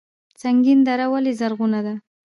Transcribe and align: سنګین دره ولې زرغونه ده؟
سنګین 0.41 0.79
دره 0.87 1.05
ولې 1.11 1.31
زرغونه 1.39 1.79
ده؟ 1.85 1.93